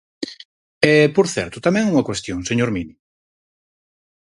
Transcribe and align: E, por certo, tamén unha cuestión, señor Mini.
E, 0.91 0.93
por 1.15 1.25
certo, 1.35 1.57
tamén 1.65 1.89
unha 1.91 2.07
cuestión, 2.09 2.39
señor 2.49 2.69
Mini. 2.75 2.95